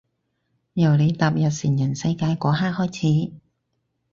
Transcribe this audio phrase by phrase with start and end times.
[0.73, 3.33] 由你踏入成人世界嗰刻開始